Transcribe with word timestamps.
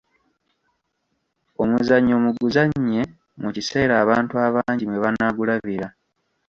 Omuzannyo 1.61 2.15
muguzannye 2.23 3.01
mu 3.41 3.49
kiseera 3.55 3.93
abantu 4.03 4.33
abangi 4.45 4.83
mwe 4.87 5.01
banaagulabira. 5.03 5.87